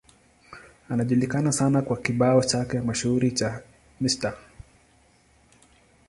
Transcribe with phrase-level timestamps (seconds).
[0.89, 3.61] Anajulikana sana kwa kibao chake mashuhuri cha
[4.01, 4.33] Mr.